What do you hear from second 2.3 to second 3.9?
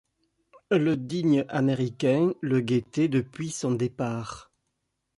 le guettait depuis son